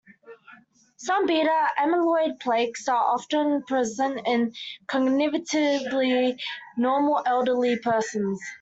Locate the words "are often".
2.87-3.61